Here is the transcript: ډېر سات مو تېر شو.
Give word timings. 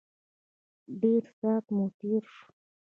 ډېر 1.01 1.23
سات 1.37 1.65
مو 1.75 1.85
تېر 1.99 2.23
شو. 2.33 2.47